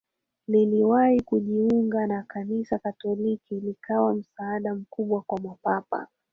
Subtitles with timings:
[0.47, 6.07] liliwahi kujiunga na Kanisa Katoliki likawa msaada mkubwa kwa Mapapa